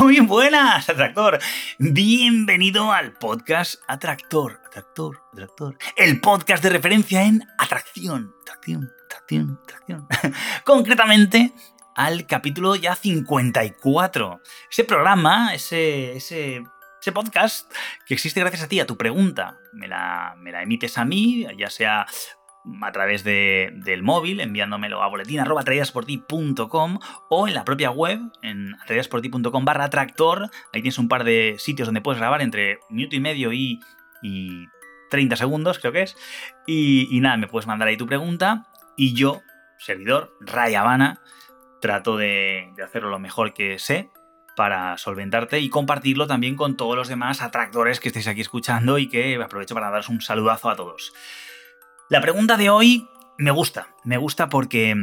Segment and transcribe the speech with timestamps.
[0.00, 1.38] Muy buenas, Atractor.
[1.78, 5.78] Bienvenido al podcast Atractor, Atractor, Atractor.
[5.96, 10.08] El podcast de referencia en atracción, atracción, atracción, atracción.
[10.64, 11.52] Concretamente,
[11.94, 14.40] al capítulo ya 54.
[14.70, 16.64] Ese programa, ese, ese
[17.04, 17.70] ese podcast
[18.06, 19.58] que existe gracias a ti, a tu pregunta.
[19.74, 22.06] Me la, me la emites a mí, ya sea
[22.80, 26.98] a través del móvil, enviándomelo a boletín.com
[27.28, 30.48] o en la propia web, en atraídasporti.com barra tractor.
[30.72, 33.78] Ahí tienes un par de sitios donde puedes grabar entre minuto y medio y,
[35.10, 36.16] 30 segundos, creo que es.
[36.66, 39.42] Y, nada, me puedes mandar ahí tu pregunta y yo,
[39.76, 41.20] servidor, Ray Habana,
[41.82, 44.08] trato de, de hacerlo lo mejor que sé
[44.56, 49.08] para solventarte y compartirlo también con todos los demás atractores que estéis aquí escuchando y
[49.08, 51.12] que aprovecho para daros un saludazo a todos.
[52.08, 54.96] La pregunta de hoy me gusta, me gusta porque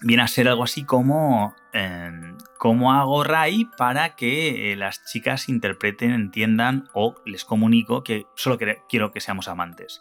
[0.00, 5.48] viene a ser algo así como em, ¿cómo hago Ray para que eh, las chicas
[5.48, 10.00] interpreten, entiendan o les comunico que solo quiero que seamos amantes?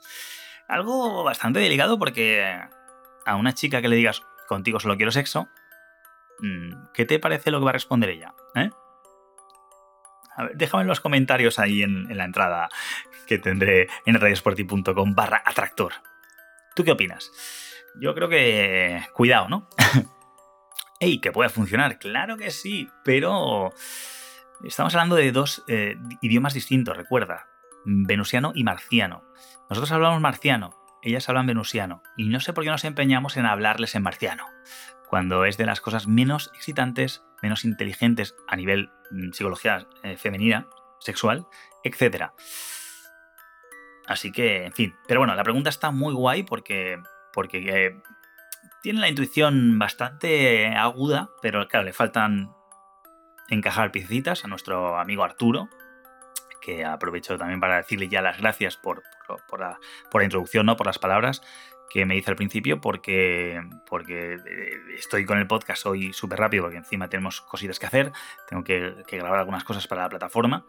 [0.67, 2.59] Algo bastante delicado porque
[3.25, 5.47] a una chica que le digas contigo solo quiero sexo,
[6.39, 8.33] Mm, ¿Qué te parece lo que va a responder ella?
[8.57, 8.71] ¿Eh?
[10.53, 12.69] Déjame en los comentarios ahí en, la entrada
[13.25, 15.93] que tendré en radiosporti.com barra atractor.
[16.75, 17.31] ¿Tú qué opinas?
[17.99, 19.03] Yo creo que...
[19.13, 19.67] Cuidado, ¿no?
[20.99, 21.19] ¡Ey!
[21.19, 21.97] Que puede funcionar.
[21.97, 23.73] Claro que sí, pero...
[24.63, 27.47] Estamos hablando de dos eh, idiomas distintos, recuerda.
[27.85, 29.23] Venusiano y marciano.
[29.69, 30.71] Nosotros hablamos marciano,
[31.01, 32.03] ellas hablan venusiano.
[32.15, 34.45] Y no sé por qué nos empeñamos en hablarles en marciano
[35.07, 40.67] cuando es de las cosas menos excitantes, menos inteligentes a nivel mm, psicología eh, femenina,
[40.99, 41.47] sexual,
[41.83, 42.31] etc.
[44.07, 44.95] Así que, en fin.
[45.07, 46.97] Pero bueno, la pregunta está muy guay porque,
[47.33, 48.01] porque eh,
[48.81, 52.51] tiene la intuición bastante aguda, pero claro, le faltan
[53.49, 55.69] encajar piecitas a nuestro amigo Arturo,
[56.61, 59.03] que aprovecho también para decirle ya las gracias por,
[59.47, 59.79] por, la,
[60.11, 60.75] por la, introducción, ¿no?
[60.75, 61.41] por las palabras,
[61.89, 66.63] que me dice al principio porque, porque eh, estoy con el podcast hoy súper rápido
[66.63, 68.11] porque encima tenemos cositas que hacer,
[68.49, 70.65] tengo que, grabar algunas cosas para la plataforma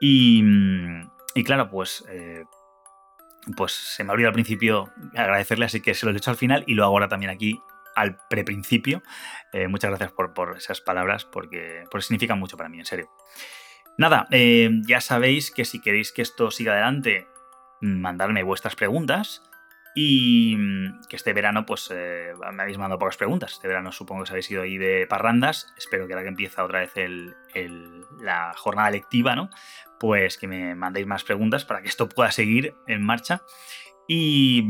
[0.00, 0.42] y,
[1.34, 2.44] y claro, pues, eh,
[3.56, 6.36] pues se me ha olvidado al principio agradecerle, así que se lo he hecho al
[6.36, 7.60] final y lo hago ahora también aquí
[7.96, 9.02] al preprincipio.
[9.52, 13.10] Eh, muchas gracias por, por, esas palabras porque, porque significan mucho para mí, en serio.
[13.96, 17.26] Nada, ya sabéis que si queréis que esto siga adelante,
[17.80, 19.47] mandadme vuestras preguntas
[20.00, 20.56] y
[21.08, 23.54] que este verano, pues eh, me habéis mandado pocas preguntas.
[23.54, 25.74] Este verano supongo que os habéis ido ahí de parrandas.
[25.76, 26.92] Espero que ahora que empieza otra vez
[28.20, 29.50] la jornada lectiva, ¿no?
[29.98, 33.42] Pues que me mandéis más preguntas para que esto pueda seguir en marcha.
[34.06, 34.64] Y,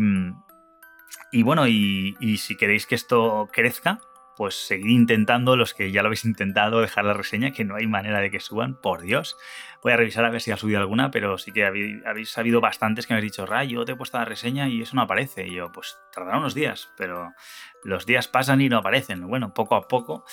[1.30, 4.00] y bueno, y si queréis que esto crezca,
[4.38, 7.88] pues seguid intentando, los que ya lo habéis intentado, dejar la reseña, que no hay
[7.88, 9.36] manera de que suban, por Dios.
[9.82, 13.06] Voy a revisar a ver si ha subido alguna, pero sí que habéis, sabido bastantes
[13.06, 15.48] que me habéis dicho, Ray, yo te he puesto la reseña y eso no aparece.
[15.48, 17.32] Y yo, pues tardará unos días, pero
[17.82, 19.26] los días pasan y no aparecen.
[19.26, 20.24] Bueno, poco a poco.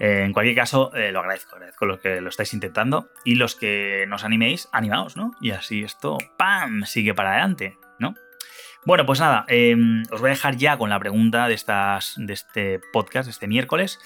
[0.00, 3.54] Eh, en cualquier caso, eh, lo agradezco, agradezco los que lo estáis intentando y los
[3.54, 5.30] que nos animéis, animaos, ¿no?
[5.40, 7.78] Y así esto, ¡pam!, sigue para adelante.
[8.88, 11.60] Bueno, pues nada, em, os voy a dejar ya con la pregunta de,
[12.16, 13.98] de este podcast, de este miércoles.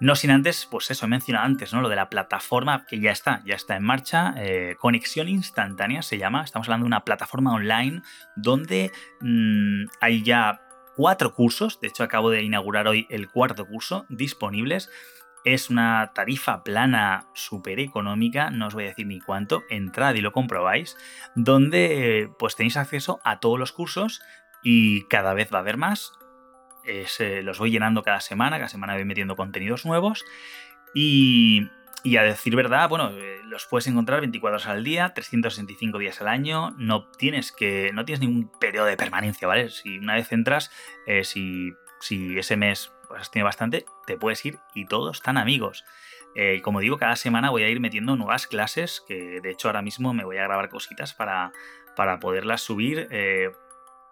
[0.00, 1.80] No sin antes, pues eso, he mencionado antes, ¿no?
[1.80, 4.34] Lo de la plataforma que ya está, ya está en marcha.
[4.36, 6.42] Eh, Conexión instantánea se llama.
[6.42, 8.02] Estamos hablando de una plataforma online
[8.34, 8.90] donde
[9.20, 10.60] mm, hay ya
[10.96, 11.80] cuatro cursos.
[11.80, 14.90] De hecho, acabo de inaugurar hoy el cuarto curso disponibles
[15.46, 20.20] es una tarifa plana súper económica, no os voy a decir ni cuánto, entrad y
[20.20, 20.96] lo comprobáis,
[21.36, 24.20] donde pues tenéis acceso a todos los cursos
[24.64, 26.12] y cada vez va a haber más.
[26.84, 30.24] Eh, los voy llenando cada semana, cada semana voy metiendo contenidos nuevos
[30.94, 31.68] y,
[32.18, 36.26] a decir verdad, bueno, eh, los puedes encontrar 24 horas al día, 365 días al
[36.26, 39.70] año, no tienes que no tienes ningún periodo de permanencia, ¿vale?
[39.70, 40.72] Si una vez entras,
[41.06, 45.36] eh, si, si ese mes pues has tenido bastante, te puedes ir y todos están
[45.38, 45.84] amigos.
[46.38, 49.80] Eh, como digo, cada semana voy a ir metiendo nuevas clases, que de hecho ahora
[49.80, 51.50] mismo me voy a grabar cositas para,
[51.96, 53.52] para poderlas subir eh,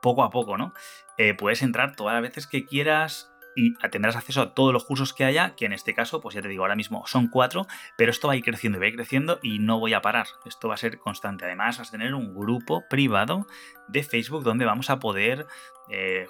[0.01, 0.73] poco a poco, ¿no?
[1.19, 5.13] Eh, puedes entrar todas las veces que quieras y tendrás acceso a todos los cursos
[5.13, 7.67] que haya, que en este caso, pues ya te digo, ahora mismo son cuatro,
[7.99, 10.01] pero esto va a ir creciendo y va a ir creciendo y no voy a
[10.01, 10.27] parar.
[10.47, 11.45] Esto va a ser constante.
[11.45, 13.47] Además, vas a tener un grupo privado
[13.87, 15.47] de Facebook donde vamos a poder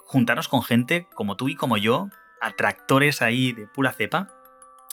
[0.04, 2.08] juntarnos con gente como tú y como yo,
[2.44, 4.28] atractores ahí de pura cepa,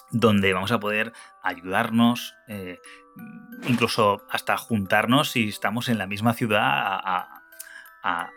[0.09, 1.12] donde vamos a poder
[1.44, 2.80] ayudarnos, eh,
[3.68, 8.30] incluso hasta juntarnos si estamos en la misma ciudad a,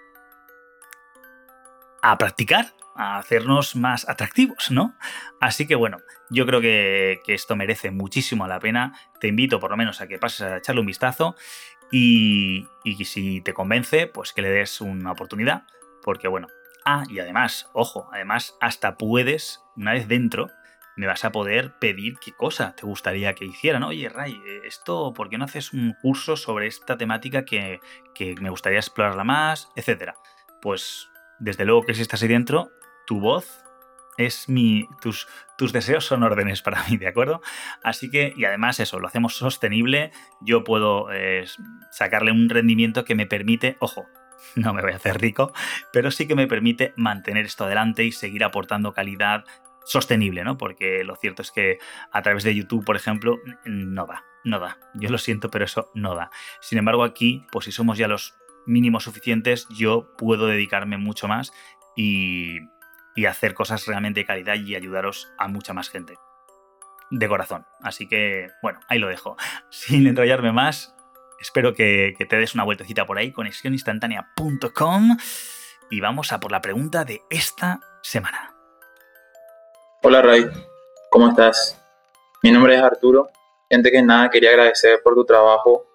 [2.18, 4.94] practicar, a hacernos más atractivos, ¿no?
[5.40, 5.98] Así que bueno,
[6.30, 8.94] yo creo que, esto merece muchísimo la pena.
[9.20, 11.36] Te invito por lo menos a que pases a echarle un vistazo
[11.90, 12.66] y
[13.04, 15.64] si te convence, pues que le des una oportunidad,
[16.02, 16.48] porque bueno,
[16.84, 20.48] ah, y además, ojo, además hasta puedes, una vez dentro,
[20.96, 23.82] me vas a poder pedir qué cosa te gustaría que hicieran.
[23.82, 27.80] Oye, Ray, eh, esto, ¿por qué no haces un curso sobre esta temática que,
[28.40, 30.14] me gustaría explorarla más, etcétera?
[30.62, 31.08] Pues
[31.38, 32.70] desde luego que si estás ahí dentro,
[33.06, 33.64] tu voz
[34.16, 34.86] es mi.
[35.00, 35.26] Tus,
[35.58, 37.42] tus deseos son órdenes para mí, ¿de acuerdo?
[37.82, 40.12] Así que, y además eso, lo hacemos sostenible.
[40.40, 41.44] Yo puedo eh,
[41.90, 44.06] sacarle un rendimiento que me permite, ojo,
[44.56, 45.52] no me voy a hacer rico,
[45.92, 49.44] pero sí que me permite mantener esto adelante y seguir aportando calidad,
[49.84, 50.56] sostenible, ¿no?
[50.56, 51.78] Porque lo cierto es que
[52.10, 54.78] a través de YouTube, por ejemplo, no da, no da.
[54.94, 56.30] Yo lo siento, pero eso no da.
[56.60, 58.34] Sin embargo, aquí, pues si somos ya los
[58.66, 61.52] mínimos suficientes, yo puedo dedicarme mucho más
[61.96, 62.60] y,
[63.14, 66.14] y hacer cosas realmente de calidad y ayudaros a mucha más gente.
[67.10, 67.66] De corazón.
[67.82, 69.36] Así que, bueno, ahí lo dejo.
[69.70, 70.93] Sin enrollarme más,
[71.44, 75.16] espero que, que te des una vueltecita por ahí, conexioninstantánea.com
[75.90, 78.54] y vamos a por la pregunta de esta semana.
[80.02, 80.46] Hola Ray,
[81.10, 81.78] ¿cómo estás?
[82.42, 83.28] Mi nombre es Arturo.
[83.70, 85.86] Gente que nada, quería agradecer por tu trabajo,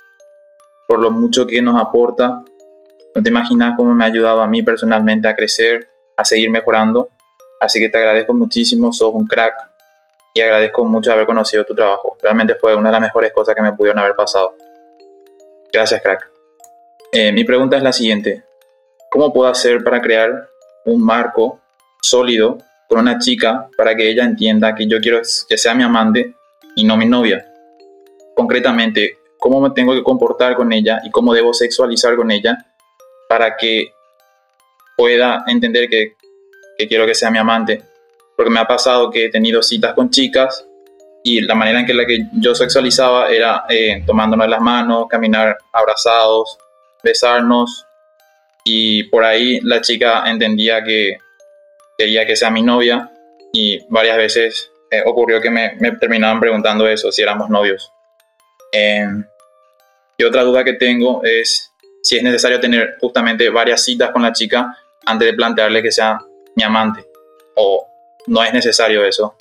[0.88, 2.44] por lo mucho que nos aporta.
[3.16, 7.10] No te imaginas cómo me ha ayudado a mí personalmente a crecer, a seguir mejorando.
[7.60, 9.56] Así que te agradezco muchísimo, sos un crack
[10.36, 12.18] y agradezco mucho haber conocido tu trabajo.
[12.22, 14.56] Realmente fue una de las mejores cosas que me pudieron haber pasado.
[15.71, 16.30] Gracias, crack.
[17.12, 18.44] Eh, mi pregunta es la siguiente.
[19.12, 20.50] ¿Cómo puedo hacer para crear
[20.86, 21.60] un marco
[22.01, 22.57] sólido
[22.88, 26.33] con una chica para que ella entienda que yo quiero que sea mi amante
[26.75, 27.45] y no mi novia.
[28.36, 32.57] Concretamente, cómo me tengo que comportar con ella y cómo debo sexualizar con ella
[33.27, 33.94] para que
[34.98, 36.16] pueda entender que,
[36.88, 37.83] quiero que sea mi amante.
[38.36, 40.66] Porque me ha pasado que he tenido citas con chicas
[41.24, 45.57] y la manera en que, la que yo sexualizaba era eh, tomándonos las manos, caminar
[45.74, 46.57] abrazados,
[47.04, 47.86] besarnos
[48.63, 51.18] y por ahí la chica entendía que
[51.98, 53.12] quería que sea mi novia
[53.51, 57.92] y varias veces eh, ocurrió que me, terminaban preguntando eso, si éramos novios.
[58.71, 59.25] Em,
[60.18, 61.71] y otra duda que tengo es
[62.01, 66.19] si es necesario tener justamente varias citas con la chica antes de plantearle que sea
[66.56, 67.06] mi amante
[67.56, 67.88] o
[68.27, 69.36] no es necesario eso.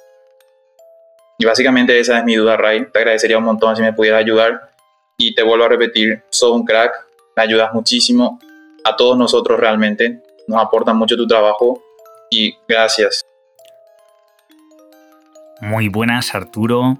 [1.38, 2.90] Y básicamente esa es mi duda, Ray.
[2.92, 4.72] Te agradecería un montón si me pudieras ayudar.
[5.16, 6.92] Y te vuelvo a repetir, sos un crack,
[7.36, 8.40] me ayudas muchísimo.
[8.84, 11.82] A todos nosotros realmente nos aporta mucho tu trabajo
[12.30, 13.24] y gracias.
[15.60, 16.98] Muy buenas, Arturo.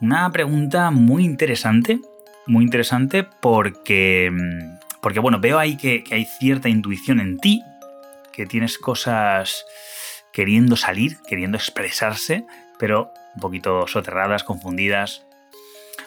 [0.00, 2.00] Una pregunta muy interesante,
[2.46, 7.62] muy interesante porque, mm, porque bueno, veo ahí que, hay cierta intuición en ti,
[8.32, 9.64] que tienes cosas
[10.32, 12.44] queriendo salir, queriendo expresarse,
[12.78, 15.26] pero un poquito soterradas, confundidas.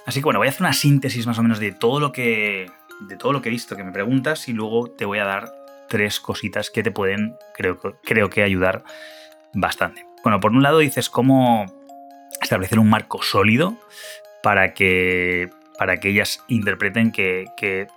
[0.05, 2.71] Así que bueno, voy a hacer una síntesis más o menos de todo lo que
[3.01, 5.53] de todo lo que he visto que me preguntas y luego te voy a dar
[5.87, 8.83] tres cositas que te pueden, creo, creo que ayudar
[9.53, 10.05] bastante.
[10.23, 11.65] Bueno, por un lado dices cómo
[12.41, 13.77] establecer un marco sólido
[14.43, 17.87] para que, para que ellas interpreten que,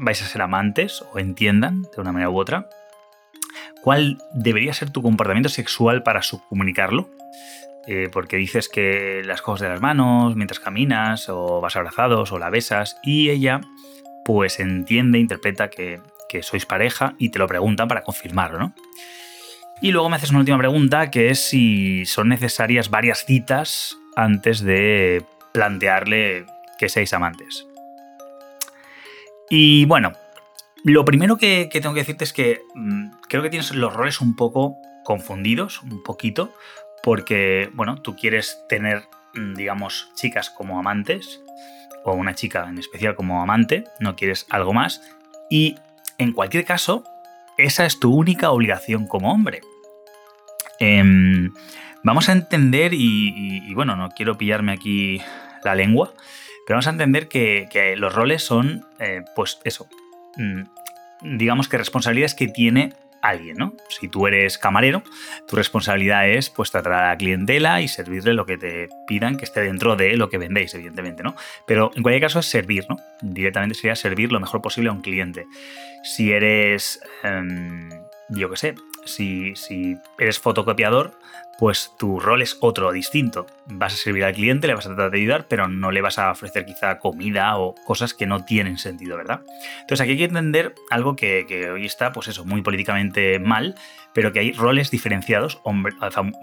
[0.00, 2.68] vais a ser amantes o entiendan de una manera u otra.
[3.82, 7.10] ¿Cuál debería ser tu comportamiento sexual para subcomunicarlo?
[7.90, 12.38] Eh, porque dices que las cosas de las manos mientras caminas o vas abrazados o
[12.38, 13.62] la besas y ella
[14.26, 18.74] pues entiende, interpreta que, que sois pareja y te lo preguntan para confirmarlo, ¿no?
[19.80, 24.60] Y luego me haces una última pregunta que es si son necesarias varias citas antes
[24.60, 26.44] de plantearle
[26.78, 27.66] que seáis amantes.
[29.48, 30.12] Y bueno,
[30.84, 34.36] lo primero que, tengo que decirte es que mm, creo que tienes los roles un
[34.36, 36.52] poco confundidos, un poquito,
[37.02, 39.02] porque, bueno, tú quieres tener,
[39.34, 41.42] mm, digamos, chicas como amantes,
[42.04, 45.02] o una chica en especial como amante, no quieres algo más,
[45.50, 45.76] y
[46.18, 47.04] en cualquier caso,
[47.56, 49.60] esa es tu única obligación como hombre.
[50.78, 51.52] Em,
[52.02, 55.20] vamos a entender, y, bueno, no quiero pillarme aquí
[55.64, 56.12] la lengua,
[56.66, 59.88] pero vamos a entender que, los roles son, eh, pues eso,
[60.36, 60.62] mm,
[61.36, 63.72] digamos que responsabilidades que tiene alguien, ¿no?
[63.88, 65.02] Si tú eres camarero,
[65.46, 69.44] tu responsabilidad es pues tratar a la clientela y servirle lo que te pidan que
[69.44, 71.34] esté dentro de lo que vendéis, evidentemente, ¿no?
[71.66, 72.96] Pero en cualquier caso es servir, ¿no?
[73.20, 75.46] Directamente sería servir lo mejor posible a un cliente.
[76.02, 77.90] Si eres, em,
[78.28, 78.74] yo qué sé,
[79.08, 79.54] si,
[80.18, 81.18] eres fotocopiador,
[81.58, 83.46] pues tu rol es otro, distinto.
[83.66, 86.18] Vas a servir al cliente, le vas a tratar de ayudar, pero no le vas
[86.18, 89.40] a ofrecer quizá comida o cosas que no tienen sentido, ¿verdad?
[89.80, 93.74] Entonces aquí hay que entender algo que, hoy está, pues eso, muy políticamente mal,
[94.12, 95.94] pero que hay roles diferenciados, hombre,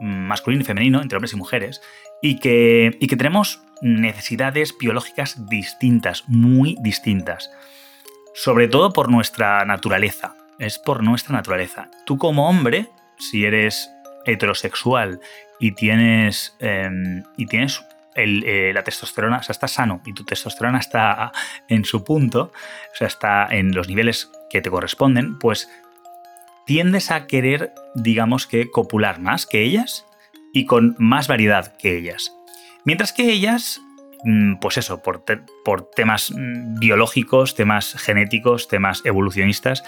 [0.01, 1.81] masculino y femenino, entre hombres y mujeres,
[2.21, 7.51] y que tenemos necesidades biológicas distintas, muy distintas.
[8.33, 10.35] Sobre todo por nuestra naturaleza.
[10.59, 11.89] Es por nuestra naturaleza.
[12.05, 13.89] Tú como hombre, si eres
[14.25, 15.19] heterosexual
[15.59, 17.83] y tienes, em, y tienes
[18.15, 21.33] eh, la testosterona, o sea, está sano y tu testosterona está
[21.67, 25.69] en su punto, o sea, está en los niveles que te corresponden, pues
[26.65, 30.05] tiendes a querer, digamos que, copular más que ellas
[30.53, 32.33] y con más variedad que ellas.
[32.85, 33.81] Mientras que ellas,
[34.59, 35.23] pues eso, por,
[35.63, 39.83] por temas mm, biológicos, temas genéticos, temas evolucionistas,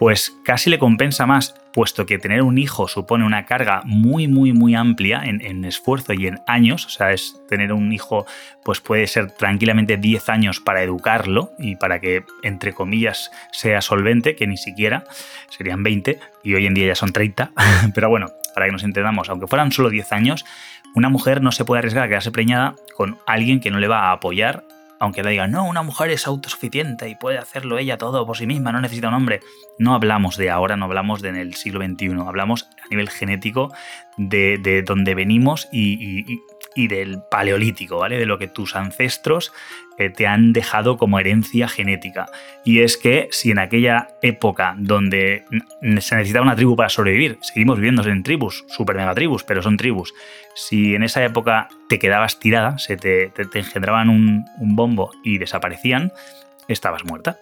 [0.00, 4.54] pues casi le compensa más, puesto que tener un hijo supone una carga muy, muy,
[4.54, 8.24] muy amplia en, esfuerzo y en años, o sea, es tener un hijo,
[8.64, 14.36] pues puede ser tranquilamente 10 años para educarlo y para que, entre comillas, sea solvente,
[14.36, 15.04] que ni siquiera
[15.50, 17.52] serían 20 y hoy en día ya son 30,
[17.94, 20.44] pero bueno, para que nos entendamos, aunque fueran solo 10 años,
[20.94, 24.08] una mujer no se puede arriesgar a quedarse preñada con alguien que no le va
[24.08, 24.64] a apoyar
[25.00, 28.46] aunque le digan, no, una mujer es autosuficiente y puede hacerlo ella todo por sí
[28.46, 29.40] misma, no necesita un hombre.
[29.78, 33.72] No hablamos de ahora, no hablamos de en el siglo XXI, hablamos a nivel genético
[34.28, 36.40] de, de donde venimos y,
[36.74, 38.18] y del paleolítico, ¿vale?
[38.18, 39.52] De lo que tus ancestros
[39.98, 42.26] eh, te han dejado como herencia genética.
[42.64, 45.44] Y es que si en aquella época donde
[46.00, 49.76] se necesitaba una tribu para sobrevivir, seguimos viviendo en tribus, super mega tribus, pero son
[49.76, 50.14] tribus,
[50.54, 56.12] si en esa época te quedabas tirada, se te, engendraban un, bombo y desaparecían,
[56.68, 57.38] estabas muerta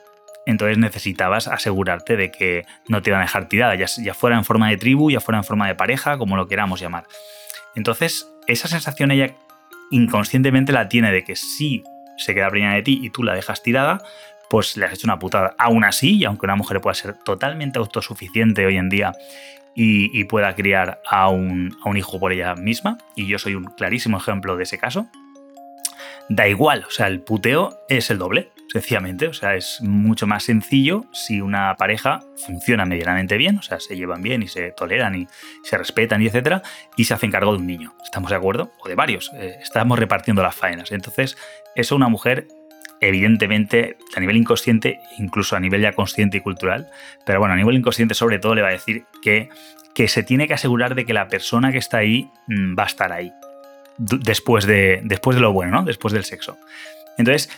[0.49, 4.71] entonces necesitabas asegurarte de que no te iban a dejar tirada, ya, fuera en forma
[4.71, 7.05] de tribu, ya fuera en forma de pareja, como lo queramos llamar.
[7.75, 9.37] Entonces, esa sensación ella
[9.90, 11.85] inconscientemente la tiene de que si
[12.17, 14.02] se queda preñada de ti y tú la dejas tirada,
[14.49, 15.55] pues le has hecho una putada.
[15.59, 19.12] Aún así, y aunque una mujer pueda ser totalmente autosuficiente hoy en día
[19.75, 23.64] y, pueda criar a un, a un hijo por ella misma, y yo soy un
[23.64, 25.09] clarísimo ejemplo de ese caso,
[26.31, 29.26] da igual, o sea, el puteo es el doble sencillamente.
[29.26, 33.96] O sea, es mucho más sencillo si una pareja funciona medianamente bien, o sea, se
[33.96, 35.26] llevan bien y se toleran y
[35.62, 36.62] se respetan y etcétera,
[36.96, 37.94] y se hacen cargo de un niño.
[38.04, 38.70] ¿Estamos de acuerdo?
[38.80, 39.30] O de varios.
[39.34, 40.92] Eh, estamos repartiendo las faenas.
[40.92, 41.37] Entonces,
[41.75, 42.46] eso una mujer
[43.00, 46.88] evidentemente a nivel inconsciente, incluso a nivel ya consciente y cultural,
[47.25, 49.48] pero bueno, a nivel inconsciente sobre todo le va a decir que,
[49.94, 52.87] que se tiene que asegurar de que la persona que está ahí mm, va a
[52.87, 53.32] estar ahí
[53.98, 55.84] después de, después de lo bueno, ¿no?
[55.84, 56.56] Después del sexo.
[57.18, 57.50] Entonces,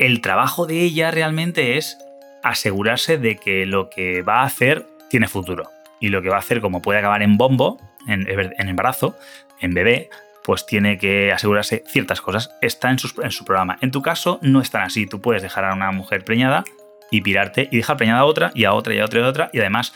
[0.00, 1.98] el trabajo de ella realmente es
[2.42, 5.68] asegurarse de que lo que va a hacer tiene futuro.
[6.00, 7.78] Y lo que va a hacer, como puede acabar en bombo,
[8.08, 8.26] en,
[8.56, 9.14] embarazo,
[9.60, 10.08] en bebé,
[10.42, 12.50] pues tiene que asegurarse ciertas cosas.
[12.62, 13.76] Está en su, programa.
[13.82, 15.06] En tu caso, no es tan así.
[15.06, 16.64] Tú puedes dejar a una mujer preñada
[17.10, 19.28] y pirarte y dejar preñada a otra y a otra y a otra y a
[19.28, 19.50] otra.
[19.52, 19.92] Y además,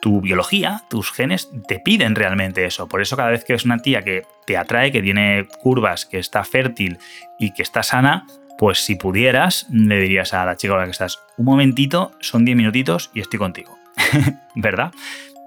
[0.00, 2.86] tu biología, tus genes te piden realmente eso.
[2.86, 6.20] Por eso cada vez que ves una tía que te atrae, que tiene curvas, que
[6.20, 6.98] está fértil
[7.36, 8.26] y que está sana,
[8.60, 12.44] pues si pudieras, le dirías a la chica con la que estás, un momentito, son
[12.44, 13.78] 10 minutitos y estoy contigo.
[14.54, 14.92] ¿Verdad?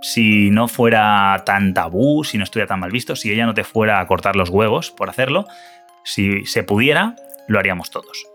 [0.01, 3.63] Si no fuera tan tabú, si no estuviera tan mal visto, si ella no te
[3.63, 5.45] fuera a cortar los huevos por hacerlo,
[6.03, 7.15] si se pudiera,
[7.47, 8.25] lo haríamos todos.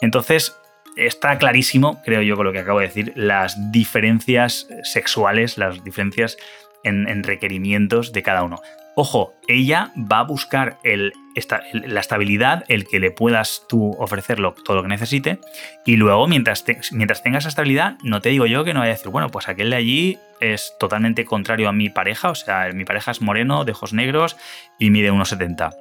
[0.00, 0.56] Entonces,
[0.96, 6.38] está clarísimo, creo yo, con lo que acabo de decir, las diferencias sexuales, las diferencias
[6.82, 8.62] en, requerimientos de cada uno.
[8.96, 14.82] Ojo, ella va a buscar la estabilidad, el que le puedas tú ofrecerlo todo lo
[14.82, 15.40] que necesite,
[15.84, 19.10] y luego mientras, tengas esa estabilidad, no te digo yo que no vaya a decir,
[19.10, 23.10] bueno, pues aquel de allí es totalmente contrario a mi pareja, o sea, mi pareja
[23.10, 24.36] es moreno, de ojos negros
[24.78, 25.74] y mide 1,70.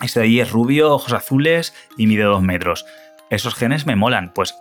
[0.00, 2.86] Este de allí es rubio, ojos azules y mide 2 metros.
[3.28, 4.54] Esos genes me molan, pues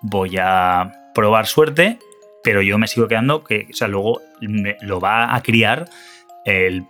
[0.00, 1.98] voy a probar suerte,
[2.42, 5.88] pero yo me sigo quedando que, o sea, luego lo va a criar
[6.44, 6.86] el,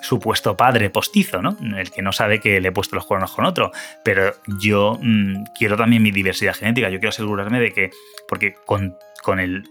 [0.00, 1.56] supuesto padre postizo, ¿no?
[1.76, 3.70] El que no sabe que le he puesto los cuernos con otro.
[4.04, 6.90] Pero yo mm, quiero también mi diversidad genética.
[6.90, 7.90] Yo quiero asegurarme de que,
[8.26, 9.62] porque con, con el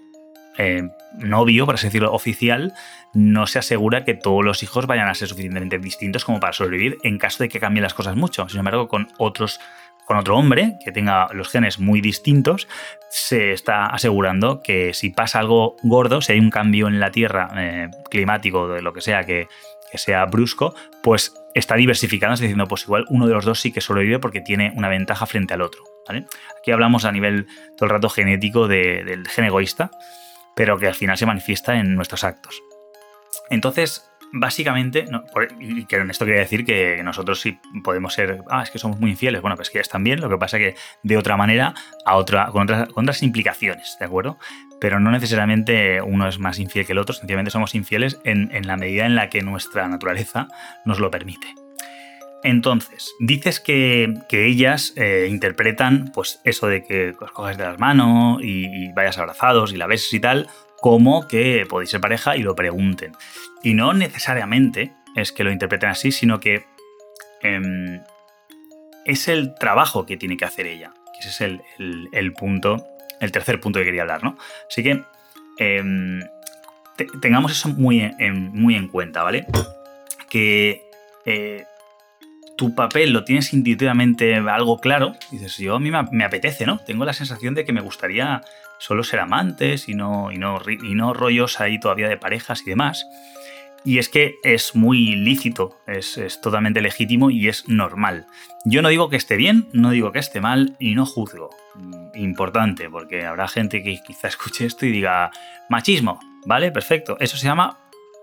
[0.58, 2.74] eh, novio, por así decirlo, oficial,
[3.14, 6.98] no se asegura que todos los hijos vayan a ser suficientemente distintos como para sobrevivir
[7.04, 8.48] en caso de que cambien las cosas mucho.
[8.48, 9.60] Sin embargo, con otros
[10.12, 12.68] con otro hombre que tenga los genes muy distintos,
[13.10, 17.50] se está asegurando que si pasa algo gordo, si hay un cambio en la Tierra
[17.56, 19.48] eh, climático, de lo que sea, que,
[19.94, 24.20] sea brusco, pues está diversificándose diciendo, pues igual uno de los dos sí que sobrevive
[24.20, 25.82] porque tiene una ventaja frente al otro.
[26.60, 29.92] Aquí hablamos a nivel todo el rato genético del gen egoísta,
[30.58, 32.62] pero que al final se manifiesta en nuestros actos.
[33.50, 35.06] Entonces, básicamente,
[35.60, 39.00] y que en esto quería decir que nosotros sí podemos ser, ah, es que somos
[39.00, 41.74] muy infieles, bueno, pues que es también, lo que pasa que de otra manera,
[42.06, 44.38] a otra, con, otras, implicaciones, ¿de acuerdo?
[44.80, 48.78] Pero no necesariamente uno es más infiel que el otro, sencillamente somos infieles en, la
[48.78, 50.48] medida en la que nuestra naturaleza
[50.86, 51.54] nos lo permite.
[52.44, 58.42] Entonces, dices que, ellas eh, interpretan pues eso de que os coges de las manos
[58.42, 60.48] y, y, vayas abrazados y la beses y tal,
[60.82, 63.14] como que podéis ser pareja y lo pregunten.
[63.64, 66.66] Y no necesariamente es que lo interpreten así, sino que
[67.44, 68.02] em,
[69.06, 70.92] es el trabajo que tiene que hacer ella.
[71.20, 71.60] ese es
[72.12, 72.84] el, punto,
[73.20, 74.38] el tercer punto que quería hablar, ¿no?
[74.68, 75.04] Así que
[75.60, 76.20] em,
[77.22, 79.46] tengamos eso muy en, muy en cuenta, ¿vale?
[80.30, 80.82] Que
[81.26, 81.66] eh,
[82.62, 86.78] tu papel lo tienes intuitivamente algo claro, dices, yo a mí me apetece, ¿no?
[86.78, 88.44] Tengo la sensación de que me gustaría
[88.78, 92.70] solo ser amantes y no, y no, y no rollos ahí todavía de parejas y
[92.70, 93.08] demás.
[93.84, 98.28] Y es que es muy lícito, es, totalmente legítimo y es normal.
[98.64, 101.50] Yo no digo que esté bien, no digo que esté mal y no juzgo.
[101.74, 105.32] Mm, importante, porque habrá gente que quizá escuche esto y diga
[105.68, 106.72] machismo, ¿vale?
[106.72, 107.18] Perfecto.
[107.20, 107.80] Eso se llama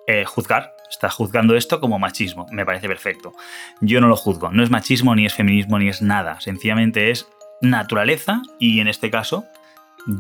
[0.07, 0.78] eh, juzgar.
[0.91, 2.47] Está juzgando esto como machismo.
[2.51, 3.33] Me parece perfecto.
[3.81, 4.51] Yo no lo juzgo.
[4.51, 6.41] No es machismo, ni es feminismo, ni es nada.
[6.41, 7.29] Sencillamente es
[7.61, 9.45] naturaleza y en este caso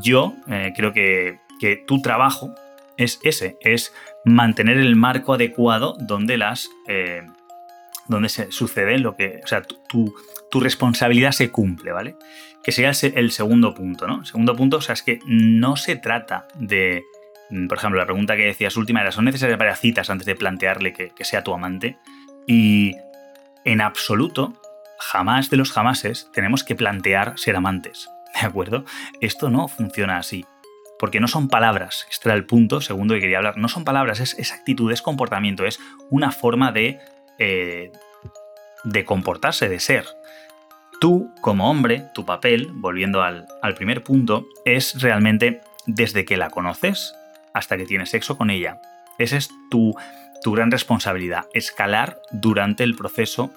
[0.02, 2.54] yo eh, creo que, que tu trabajo
[2.98, 3.94] es ese, es
[4.24, 6.68] mantener el marco adecuado donde las.
[6.86, 7.22] Eh,
[8.08, 9.40] donde se sucede lo que.
[9.42, 10.14] O sea, tu,
[10.60, 12.16] responsabilidad se cumple, ¿vale?
[12.62, 14.20] Que sería el, segundo punto, ¿no?
[14.20, 17.04] El segundo punto, o sea, es que no se trata de.
[17.68, 20.92] Por ejemplo, la pregunta que decías última era: ¿son necesarias varias citas antes de plantearle
[20.92, 21.98] que, que sea tu amante?
[22.46, 22.96] Y
[23.64, 24.60] en absoluto,
[24.98, 28.08] jamás de los jamases tenemos que plantear ser amantes.
[28.40, 28.84] ¿De acuerdo?
[29.20, 30.44] Esto no funciona así
[30.98, 34.20] porque no son palabras, este era el punto segundo que quería hablar, no son palabras,
[34.20, 35.78] es, actitud, es comportamiento, es
[36.10, 36.98] una forma de,
[37.38, 37.92] eh,
[38.84, 40.06] de comportarse, de ser.
[41.00, 47.14] Tú, como hombre, tu papel, volviendo al, primer punto, es realmente desde que la conoces
[47.52, 48.80] hasta que tienes sexo con ella.
[49.18, 49.94] Esa es tu,
[50.44, 53.52] gran responsabilidad, escalar durante el proceso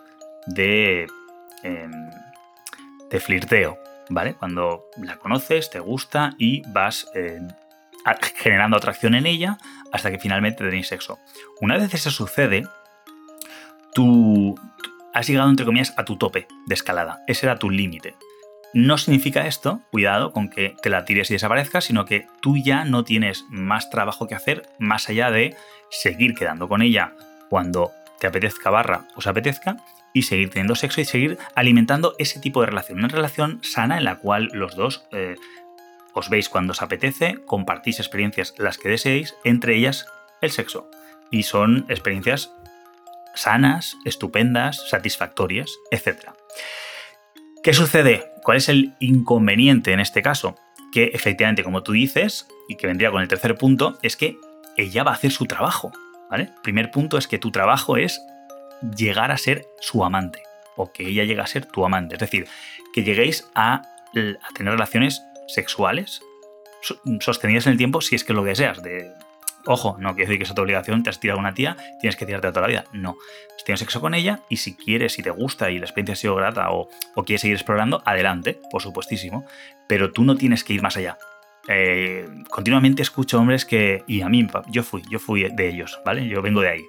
[0.47, 1.07] de,
[1.63, 2.09] em,
[3.09, 3.77] de flirteo,
[4.09, 4.33] ¿vale?
[4.33, 7.39] Cuando la conoces, te gusta y vas eh,
[8.35, 9.57] generando atracción en ella
[9.91, 11.19] hasta que finalmente tenéis sexo.
[11.61, 12.63] Una vez eso sucede,
[13.93, 14.59] tú
[15.13, 17.21] has llegado, entre comillas, a tu tope de escalada.
[17.27, 18.15] Ese era tu límite.
[18.73, 22.85] No significa esto, cuidado con que te la tires y desaparezcas, sino que tú ya
[22.85, 25.55] no tienes más trabajo que hacer más allá de
[25.89, 27.13] seguir quedando con ella
[27.49, 29.77] cuando te apetezca barra os apetezca
[30.13, 32.99] y seguir teniendo sexo y seguir alimentando ese tipo de relación.
[32.99, 35.35] Una relación sana en la cual los dos eh,
[36.13, 40.05] os veis cuando os apetece, compartís experiencias las que deseéis, entre ellas
[40.41, 40.89] el sexo.
[41.29, 42.51] Y son experiencias
[43.35, 46.31] sanas, estupendas, satisfactorias, etc.
[47.63, 48.31] ¿Qué sucede?
[48.41, 50.55] ¿Cuál es el inconveniente en este caso?
[50.91, 54.35] Que efectivamente, como tú dices, y que vendría con el tercer punto, es que
[54.77, 55.91] ella va a hacer su trabajo.
[56.31, 56.49] ¿Vale?
[56.63, 58.19] Primer punto es que tu trabajo es
[58.97, 60.41] llegar a ser su amante
[60.75, 62.15] o que ella llegue a ser tu amante.
[62.15, 62.47] Es decir,
[62.93, 63.83] que lleguéis a,
[64.55, 66.21] tener relaciones sexuales
[67.19, 68.81] sostenidas en el tiempo si es que lo deseas.
[68.81, 69.11] De,
[69.65, 72.15] ojo, no quiere decir que es tu obligación, te has tirado a una tía, tienes
[72.15, 72.83] que tirarte toda la vida.
[72.93, 73.17] No.
[73.55, 76.15] Has tenido sexo con ella y si quieres, si te gusta y la experiencia ha
[76.15, 76.89] sido grata o,
[77.25, 79.45] quieres seguir explorando, adelante, por supuestísimo.
[79.87, 81.17] Pero tú no tienes que ir más allá.
[81.67, 86.27] Eh, continuamente escucho hombres que, y a mí, yo fui, yo fui de ellos, ¿vale?
[86.27, 86.81] Yo vengo de ahí,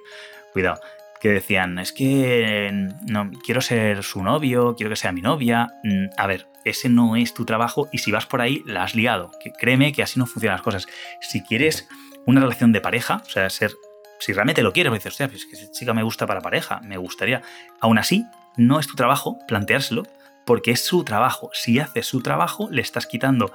[0.51, 0.79] cuidado
[1.23, 5.69] que decían, es que no, quiero ser su novio, quiero que sea mi novia.
[5.81, 8.93] Mm, a ver, ese no es tu trabajo y si vas por ahí, la has
[8.93, 9.31] liado.
[9.41, 10.85] Que créeme que así no funcionan las cosas.
[11.21, 11.87] Si quieres
[12.25, 13.71] una relación de pareja, o sea, ser,
[14.19, 16.79] si realmente lo quieres, me dices, hostia, pues que esa chica me gusta para pareja,
[16.83, 17.41] me gustaría.
[17.79, 18.25] Aún así,
[18.57, 20.03] no es tu trabajo planteárselo
[20.45, 21.49] porque es su trabajo.
[21.53, 23.53] Si haces su trabajo, le estás quitando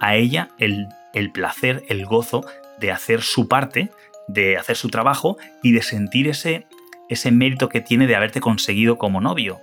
[0.00, 2.44] a ella el, el placer, el gozo
[2.78, 3.90] de hacer su parte,
[4.28, 6.66] de hacer su trabajo y de sentir ese
[7.08, 9.60] ese mérito que tiene de haberte conseguido como novio.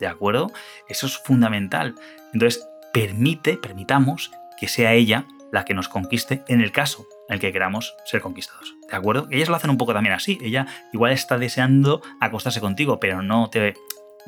[0.00, 0.52] ¿De acuerdo?
[0.88, 1.94] Eso es fundamental.
[2.32, 7.40] Entonces, permite, permitamos que sea ella la que nos conquiste en el caso en el
[7.40, 8.74] que queramos ser conquistados.
[8.90, 9.28] ¿De acuerdo?
[9.30, 10.38] Ellas lo hacen un poco también así.
[10.42, 13.74] Ella igual está deseando acostarse contigo, pero no te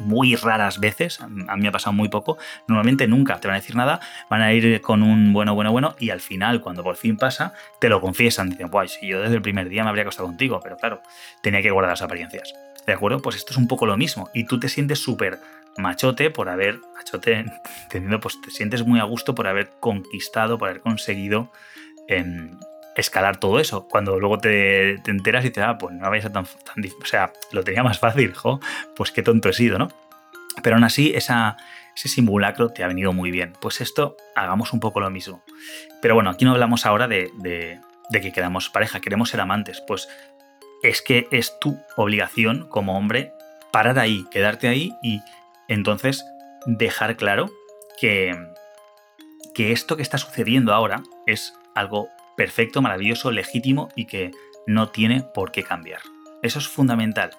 [0.01, 3.61] muy raras veces, a mí me ha pasado muy poco, normalmente nunca te van a
[3.61, 6.97] decir nada, van a ir con un bueno, bueno, bueno, y al final, cuando por
[6.97, 10.03] fin pasa, te lo confiesan, dicen, guay, si yo desde el primer día me habría
[10.03, 11.03] acostado contigo, pero claro,
[11.43, 12.55] tenía que guardar las apariencias.
[12.87, 13.21] ¿De acuerdo?
[13.21, 15.39] Pues esto es un poco lo mismo, y tú te sientes súper
[15.81, 17.45] machote por haber, machote,
[17.83, 21.51] entendiendo, pues te sientes muy a gusto por haber conquistado, por haber conseguido
[22.09, 22.59] em,
[22.97, 23.89] escalar todo eso.
[23.89, 27.65] Cuando luego te, enteras y dices, ah, pues no sido tan, tan O sea, lo
[27.65, 28.61] tenía más fácil, jo,
[28.97, 29.89] pues qué tonto he sido, ¿no?
[30.63, 31.57] Pero aún así, esa,
[31.97, 33.55] ese simulacro te ha venido muy bien.
[33.61, 35.43] Pues esto, hagamos un poco lo mismo.
[36.03, 39.83] Pero bueno, aquí no hablamos ahora de, de, de que quedamos pareja, queremos ser amantes.
[39.87, 40.09] Pues
[40.83, 43.33] es que es tu obligación como hombre
[43.71, 45.21] parar ahí, quedarte ahí y
[45.71, 46.25] entonces,
[46.67, 47.51] dejar claro
[48.01, 48.37] que,
[49.55, 54.33] que esto que está sucediendo ahora es algo perfecto, maravilloso, legítimo y que
[54.67, 56.01] no tiene por qué cambiar.
[56.43, 57.31] Eso es fundamental.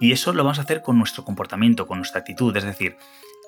[0.00, 2.56] Y eso lo vamos a hacer con nuestro comportamiento, con nuestra actitud.
[2.56, 2.96] Es decir,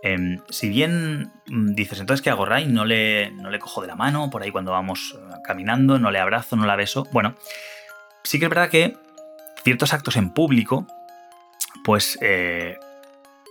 [0.02, 2.66] em, si bien mm, dices, entonces, ¿qué hago, Ray?
[2.66, 6.10] No le, no le cojo de la mano por ahí cuando vamos eh, caminando, no
[6.10, 7.06] le abrazo, no la beso.
[7.12, 7.36] Bueno,
[8.24, 8.96] sí que es verdad que
[9.62, 10.86] ciertos actos en público,
[11.84, 12.78] pues eh,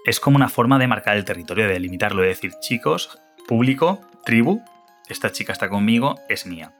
[0.06, 4.62] es como una forma de marcar el territorio, de delimitarlo, de decir, chicos, público, tribu,
[5.10, 6.74] esta chica está conmigo, es mía.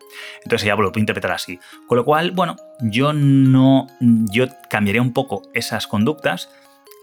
[0.44, 1.60] Entonces ella lo puede interpretar así.
[1.88, 6.50] Con lo cual, bueno, yo no, yo cambiaría un poco esas conductas.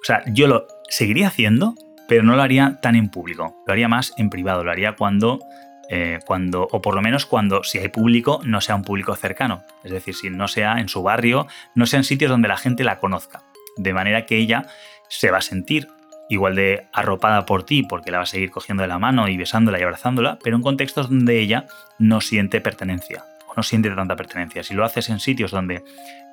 [0.02, 1.74] O sea, yo lo seguiría haciendo,
[2.08, 3.56] pero no lo haría tan en público.
[3.66, 4.64] Lo haría más en privado.
[4.64, 5.38] Lo haría cuando,
[5.90, 9.62] eh, cuando, o por lo menos cuando, si hay público, no sea un público cercano.
[9.85, 12.82] Es decir, si no sea en su barrio, no sea en sitios donde la gente
[12.82, 13.44] la conozca.
[13.76, 14.66] De manera que ella
[15.08, 15.88] se va a sentir
[16.33, 19.37] igual de arropada por ti porque la vas a seguir cogiendo de la mano y
[19.37, 21.66] besándola y abrazándola, pero en contextos donde ella
[21.99, 24.62] no siente pertenencia o no siente tanta pertenencia.
[24.62, 25.85] Si lo haces en sitios donde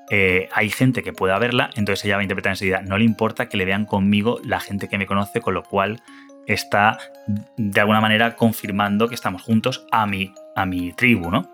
[0.09, 3.49] eh, hay gente que pueda verla, entonces ella va a interpretar enseguida, no le importa
[3.49, 6.01] que le vean conmigo la gente que me conoce, con lo cual
[6.47, 6.97] está
[7.57, 11.51] de alguna manera confirmando que estamos juntos a mi, a mi tribu, ¿no?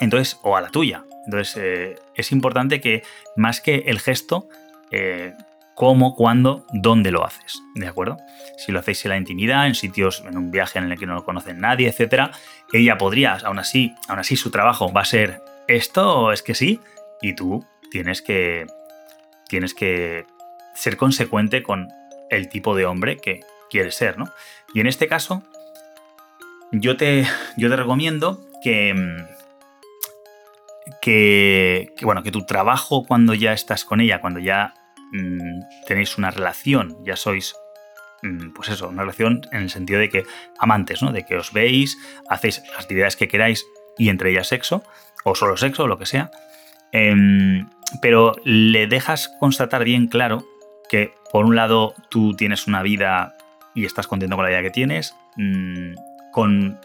[0.00, 1.04] Entonces, o a la tuya.
[1.26, 3.02] Entonces, eh, es importante que
[3.36, 4.48] más que el gesto,
[4.92, 5.34] eh,
[5.74, 8.16] cómo, cuándo, dónde lo haces, ¿de acuerdo?
[8.58, 11.14] Si lo hacéis en la intimidad, en sitios, en un viaje en el que no
[11.14, 12.30] lo conoce nadie, etcétera,
[12.72, 16.80] ella podría, aún así, aún así su trabajo va a ser esto, es que sí,
[17.20, 18.66] y tú tienes que,
[19.48, 20.26] tienes que
[20.74, 21.88] ser consecuente con
[22.30, 24.30] el tipo de hombre que quieres ser, ¿no?
[24.72, 25.42] Y en este caso,
[26.72, 28.94] yo te, yo te recomiendo que,
[31.00, 34.74] que, que, bueno, que tu trabajo cuando ya estás con ella, cuando ya
[35.12, 37.54] Mm, tenéis una relación, ya sois,
[38.22, 40.24] mm, pues eso, una relación en el sentido de que
[40.58, 41.12] amantes, ¿no?
[41.12, 44.82] De que os veis, hacéis las actividades que queráis y entre ellas sexo,
[45.24, 46.30] o solo sexo, o lo que sea.
[46.92, 47.68] Em,
[48.00, 50.44] pero le dejas constatar bien claro
[50.88, 53.36] que, por un lado, tú tienes una vida
[53.74, 55.94] y estás contento con la vida que tienes, mm,
[56.32, 56.80] con,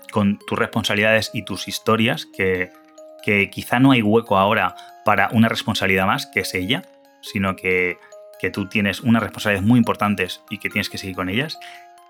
[0.47, 2.71] tus responsabilidades y tus historias, que,
[3.23, 6.84] que quizá no hay hueco ahora para una responsabilidad más, que es ella,
[7.21, 7.97] sino que
[8.39, 11.60] que tú tienes unas responsabilidades muy importantes y que tienes que seguir con ellas.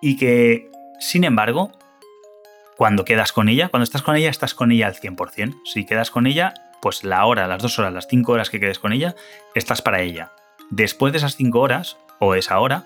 [0.02, 1.72] Y que, sin embargo,
[2.78, 5.56] cuando quedas con ella, cuando estás con ella, estás con ella al 100%.
[5.66, 8.80] Si quedas con ella, pues la hora, las dos horas, las cinco horas que quedes
[8.80, 9.16] con ella,
[9.54, 10.32] estás para ella.
[10.70, 12.86] Después de esas cinco horas, o esa hora,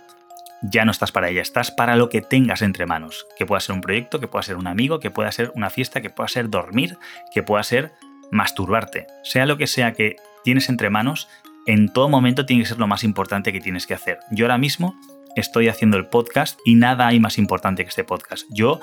[0.63, 3.27] ya no estás para ella, estás para lo que tengas entre manos.
[3.37, 6.01] Que pueda ser un proyecto, que pueda ser un amigo, que pueda ser una fiesta,
[6.01, 6.97] que pueda ser dormir,
[7.33, 7.91] que pueda ser
[8.31, 9.07] masturbarte.
[9.23, 11.27] Sea lo que sea que tienes entre manos,
[11.65, 14.19] en todo momento tiene que ser lo más importante que tienes que hacer.
[14.31, 14.95] Yo ahora mismo
[15.35, 18.45] estoy haciendo el podcast y nada hay más importante que este podcast.
[18.51, 18.79] Yo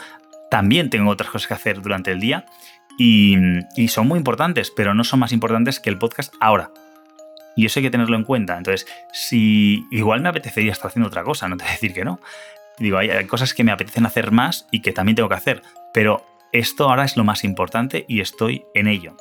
[0.50, 2.46] también tengo otras cosas que hacer durante el día
[2.98, 3.36] y,
[3.88, 6.70] son muy importantes, pero no son más importantes que el podcast ahora.
[7.56, 8.58] Y eso hay que tenerlo en cuenta.
[8.58, 12.04] Entonces, si igual me apetecería estar haciendo otra cosa, no te voy a decir que
[12.04, 12.20] no.
[12.78, 15.62] Digo, hay cosas que me apetecen hacer más y que también tengo que hacer,
[15.92, 19.16] pero esto ahora es lo más importante y estoy en ello.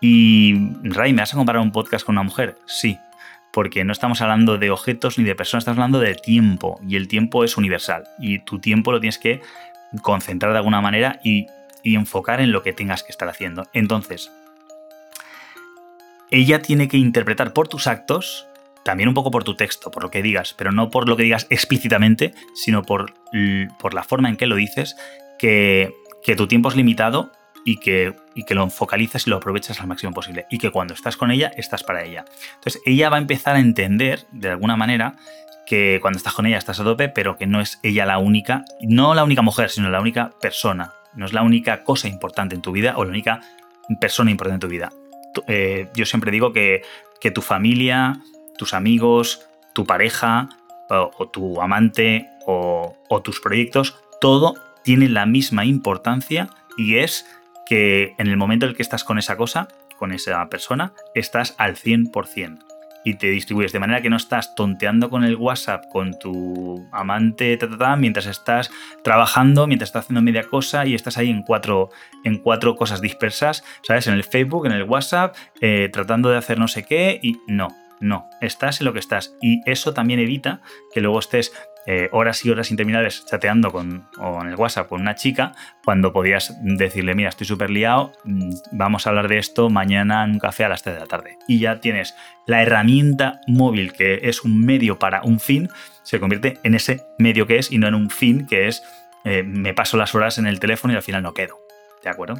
[0.00, 2.56] Y, Ray, ¿me vas a comparar un podcast con una mujer?
[2.66, 2.98] Sí,
[3.52, 7.08] porque no estamos hablando de objetos ni de personas, estamos hablando de tiempo, y el
[7.08, 9.42] tiempo es universal, y tu tiempo lo tienes que
[10.02, 11.46] concentrar de alguna manera y,
[11.84, 13.66] enfocar en lo que tengas que estar haciendo.
[13.72, 14.30] Entonces,
[16.30, 18.46] ella tiene que interpretar por tus actos,
[18.84, 21.22] también un poco por tu texto, por lo que digas, pero no por lo que
[21.22, 24.96] digas explícitamente, sino por, la forma en que lo dices,
[25.38, 25.94] que
[26.36, 27.32] tu tiempo es limitado
[27.68, 30.46] y que, y que lo focalizas y lo aprovechas al máximo posible.
[30.50, 32.24] Y que cuando estás con ella, estás para ella.
[32.54, 35.16] Entonces, ella va a empezar a entender, de alguna manera,
[35.66, 38.64] que cuando estás con ella estás a tope, pero que no es ella la única,
[38.80, 40.94] no la única mujer, sino la única persona.
[41.14, 43.42] No es la única cosa importante en tu vida o la única
[44.00, 44.90] persona importante en tu vida.
[45.46, 46.80] Eh, yo siempre digo que,
[47.20, 48.22] que, tu familia,
[48.56, 50.48] tus amigos, tu pareja
[50.88, 54.54] o, tu amante o tus proyectos, todo
[54.84, 57.26] tiene la misma importancia y es
[57.68, 61.54] que en el momento en el que estás con esa cosa, con esa persona, estás
[61.58, 62.58] al 100%
[63.04, 67.58] y te distribuyes de manera que no estás tonteando con el WhatsApp con tu amante
[67.96, 68.70] mientras estás
[69.02, 71.90] trabajando, mientras estás haciendo media cosa y estás ahí en cuatro,
[72.24, 74.06] en cuatro cosas dispersas, ¿sabes?
[74.08, 77.68] En el Facebook, en el WhatsApp, eh, tratando de hacer no sé qué y no.
[78.00, 79.34] No, estás en lo que estás.
[79.40, 80.60] Y eso también evita
[80.92, 81.52] que luego estés
[81.86, 85.52] eh, horas y horas interminables chateando con, o en el WhatsApp con una chica
[85.84, 90.32] cuando podías decirle, mira, estoy súper liado, mm, vamos a hablar de esto mañana en
[90.32, 91.38] un café a las 3 de la tarde.
[91.48, 92.14] Y ya tienes
[92.46, 95.70] la herramienta móvil que es un medio para un fin,
[96.02, 98.82] se convierte en ese medio que es y no en un fin que es
[99.24, 101.58] eh, me paso las horas en el teléfono y al final no quedo.
[102.04, 102.34] ¿De acuerdo?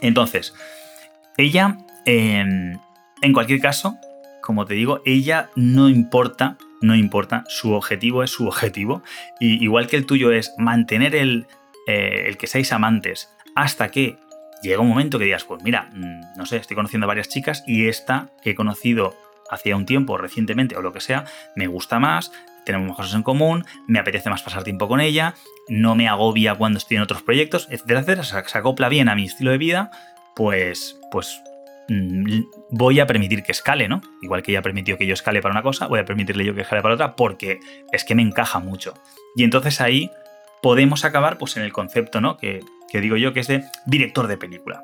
[0.00, 0.54] Entonces,
[1.36, 2.78] ella, em,
[3.20, 3.98] en cualquier caso,
[4.44, 9.02] como te digo, ella no importa no importa, su objetivo es su objetivo.
[9.40, 11.46] Y igual que el tuyo es mantener el,
[11.86, 14.18] eh, el que seáis amantes hasta que
[14.62, 17.64] llega un momento que digas, pues mira, mm, no sé, estoy conociendo a varias chicas
[17.66, 19.16] y esta que he conocido
[19.50, 21.24] hacía un tiempo, recientemente o lo que sea,
[21.56, 22.32] me gusta más,
[22.64, 25.34] tenemos cosas en común, me apetece más pasar tiempo con ella,
[25.68, 29.24] no me agobia cuando estoy en otros proyectos, etcétera, etcétera, se acopla bien a mi
[29.24, 29.90] estilo de vida,
[30.34, 31.40] pues, pues
[32.70, 34.00] voy a permitir que escale, ¿no?
[34.22, 36.62] Igual que ella permitió que yo escale para una cosa, voy a permitirle yo que
[36.62, 37.60] escale para otra porque
[37.92, 38.94] es que me encaja mucho.
[39.36, 40.10] Y entonces ahí
[40.62, 42.36] podemos acabar pues en el concepto, ¿no?
[42.36, 44.82] Que, que digo yo que es de director de película.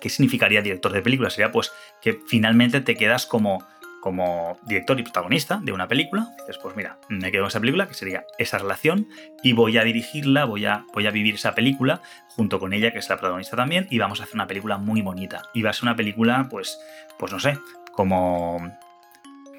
[0.00, 1.30] ¿Qué significaría director de película?
[1.30, 3.64] Sería pues que finalmente te quedas como
[4.00, 7.86] como director y protagonista de una película, dices, pues mira, me quedo en esa película,
[7.86, 9.08] que sería esa relación,
[9.42, 12.98] y voy a dirigirla, voy a, voy a vivir esa película junto con ella, que
[12.98, 15.42] es la protagonista también, y vamos a hacer una película muy bonita.
[15.54, 16.78] Y va a ser una película, pues,
[17.18, 17.58] pues no sé,
[17.92, 18.56] como,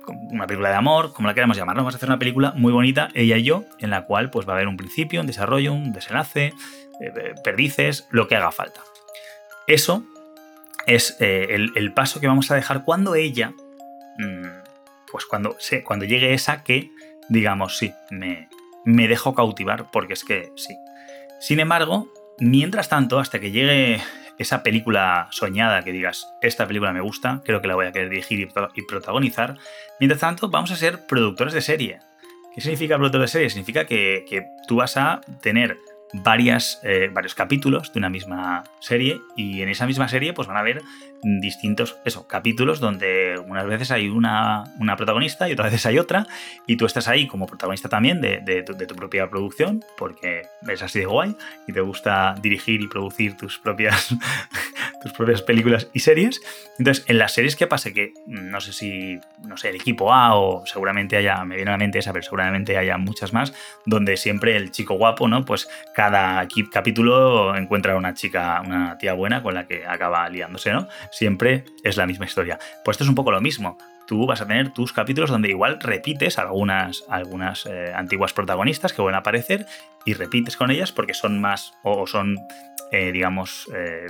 [0.07, 3.09] una película de amor, como la queramos llamar, vamos a hacer una película muy bonita,
[3.13, 5.93] ella y yo, en la cual pues va a haber un principio, un desarrollo, un
[5.93, 6.53] desenlace,
[6.99, 8.81] eh, perdices, lo que haga falta.
[9.67, 10.03] Eso
[10.87, 13.53] es eh, el, paso que vamos a dejar cuando ella
[15.11, 16.91] pues cuando, cuando llegue esa que,
[17.29, 18.49] digamos, sí, me,
[18.85, 20.75] me dejo cautivar, porque es que sí.
[21.39, 24.01] Sin embargo, mientras tanto, hasta que llegue
[24.37, 28.09] esa película soñada que digas, esta película me gusta, creo que la voy a querer
[28.09, 28.39] dirigir
[28.75, 29.57] y protagonizar,
[29.99, 31.99] mientras tanto vamos a ser productores de serie.
[32.53, 33.49] ¿Qué significa productor de serie?
[33.49, 35.77] Significa que, que tú vas a tener
[36.13, 40.57] varias, eh, varios capítulos de una misma serie y en esa misma serie pues van
[40.57, 40.81] a haber
[41.23, 46.25] distintos eso, capítulos donde unas veces hay una, una protagonista y otras veces hay otra
[46.65, 50.81] y tú estás ahí como protagonista también de, tu, de, tu, propia producción porque es
[50.81, 51.35] así de guay
[51.67, 54.15] y te gusta dirigir y producir tus propias,
[55.01, 56.41] tus propias películas y series.
[56.77, 60.35] Entonces, en las series que pase que no sé si, no sé, el equipo A
[60.35, 63.53] o seguramente haya, me viene a la mente esa, pero seguramente haya muchas más,
[63.85, 65.45] donde siempre el chico guapo, ¿no?
[65.45, 70.87] Pues cada capítulo encuentra una chica, una tía buena con la que acaba liándose, ¿no?
[71.11, 72.59] Siempre es la misma historia.
[72.83, 73.77] Pues esto es un poco lo mismo.
[74.07, 79.01] Tú vas a tener tus capítulos donde igual repites algunas, algunas eh, antiguas protagonistas que
[79.01, 79.65] van a aparecer
[80.05, 82.37] y repites con ellas porque son más o son,
[82.91, 84.07] eh, digamos, eh,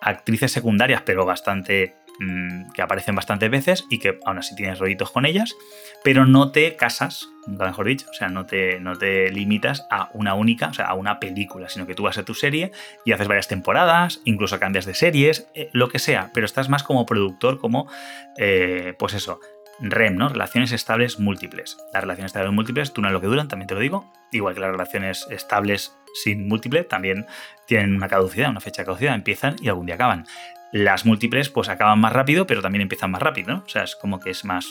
[0.00, 5.10] actrices secundarias, pero bastante Mm, que aparecen bastantes veces y que aún así tienes rollitos
[5.10, 5.56] con ellas,
[6.04, 10.10] pero no te casas, nunca mejor dicho, o sea, no te, no te limitas a
[10.12, 12.72] una única, o sea, a una película, sino que tú vas a tu serie
[13.06, 16.82] y haces varias temporadas, incluso cambias de series, eh, lo que sea, pero estás más
[16.82, 17.90] como productor, como,
[18.36, 19.40] eh, pues eso,
[19.80, 20.28] REM, ¿no?
[20.28, 21.78] Relaciones estables múltiples.
[21.94, 24.12] Las relaciones estables múltiples duran lo que duran, también te lo digo.
[24.30, 27.26] Igual que las relaciones estables sin múltiple también
[27.66, 30.26] tienen una caducidad, una fecha de caducidad, empiezan y algún día acaban.
[30.72, 33.62] Las múltiples pues acaban más rápido, pero también empiezan más rápido, ¿no?
[33.66, 34.66] O sea, es como que es más...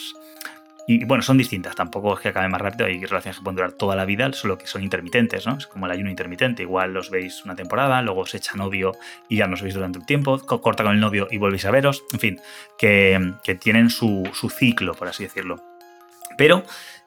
[0.87, 3.73] Y bueno, son distintas, tampoco es que acaben más rápido, hay relaciones que pueden durar
[3.73, 5.55] toda la vida, solo que son intermitentes, ¿no?
[5.57, 8.93] Es como el ayuno intermitente, igual los veis una temporada, luego se echa novio
[9.27, 11.71] y ya no os veis durante un tiempo, corta con el novio y volvéis a
[11.71, 12.41] veros, en fin,
[12.79, 14.23] que, tienen su,
[14.57, 15.63] ciclo, por así decirlo.
[16.37, 16.63] Pero,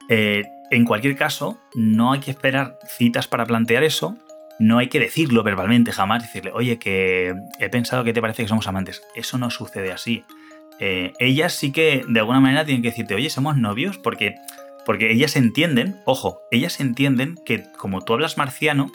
[0.08, 4.16] eh, en cualquier caso, no hay que esperar citas para plantear eso,
[4.58, 8.48] no hay que decirlo verbalmente jamás, decirle, oye, que he pensado que te parece que
[8.48, 9.02] somos amantes.
[9.14, 10.24] Eso no sucede así.
[10.78, 14.34] Eh, ellas sí que de alguna manera tienen que decirte, oye, somos novios, porque,
[14.86, 18.90] porque ellas entienden, ojo, ellas entienden que como tú hablas marciano,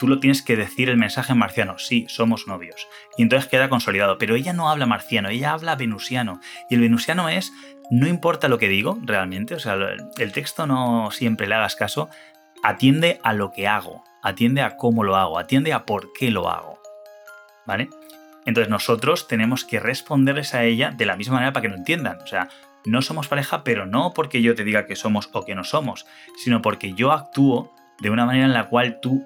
[0.00, 2.88] tú lo tienes que decir el mensaje en marciano, sí, somos novios.
[3.18, 4.16] Y entonces queda consolidado.
[4.16, 6.40] Pero ella no habla marciano, ella habla venusiano.
[6.70, 7.52] Y el venusiano es,
[7.90, 9.76] no importa lo que digo realmente, o sea,
[10.18, 12.08] el texto no siempre le hagas caso,
[12.62, 16.48] atiende a lo que hago atiende a cómo lo hago, atiende a por qué lo
[16.48, 16.80] hago.
[17.66, 17.88] ¿Vale?
[18.46, 22.18] Entonces nosotros tenemos que responderles a ella de la misma manera para que lo entiendan.
[22.22, 22.48] O sea,
[22.84, 26.06] no somos pareja, pero no porque yo te diga que somos o que no somos,
[26.42, 29.24] sino porque yo actúo de una manera en la cual tú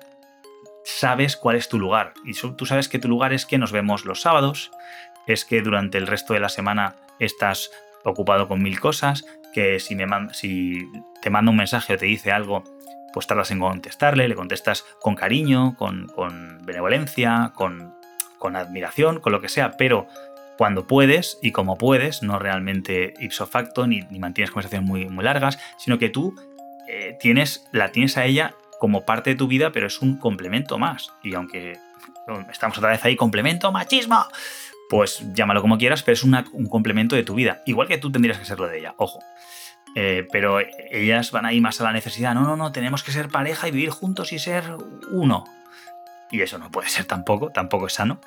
[0.84, 2.12] sabes cuál es tu lugar.
[2.24, 4.72] Y tú sabes que tu lugar es que nos vemos los sábados,
[5.26, 7.70] es que durante el resto de la semana estás
[8.12, 10.86] ocupado con mil cosas, que si, me si
[11.22, 12.64] te manda un mensaje o te dice algo,
[13.12, 16.08] pues tardas en contestarle, le contestas con cariño, con,
[16.64, 17.94] benevolencia, con,
[18.38, 20.08] con admiración, con lo que sea, pero
[20.56, 25.58] cuando puedes y como puedes, no realmente ipso facto, ni, mantienes conversaciones muy, muy largas,
[25.78, 26.34] sino que tú
[26.88, 30.78] eh, tienes, la tienes a ella como parte de tu vida, pero es un complemento
[30.78, 31.12] más.
[31.22, 31.78] Y aunque
[32.50, 34.26] estamos otra vez ahí, complemento, machismo,
[34.88, 37.62] pues llámalo como quieras, pero es un complemento de tu vida.
[37.66, 39.20] Igual que tú tendrías que serlo de ella, ojo.
[39.94, 40.58] Eh, pero
[40.90, 42.34] ellas van ahí más a la necesidad.
[42.34, 44.64] No, no, no, tenemos que ser pareja y vivir juntos y ser
[45.12, 45.44] uno.
[46.30, 48.20] Y eso no puede ser tampoco, tampoco es sano.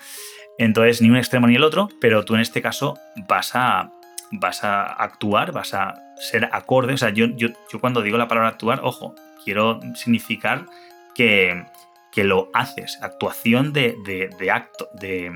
[0.58, 3.91] Entonces, ni un extremo ni el otro, pero tú en este caso vas a,
[4.32, 6.93] vas a actuar, vas a ser acorde.
[6.93, 10.65] O sea, yo, yo, yo cuando digo la palabra actuar, ojo, quiero significar
[11.13, 11.65] que,
[12.12, 12.98] que lo haces.
[13.02, 15.32] Actuación de, de, acto, de,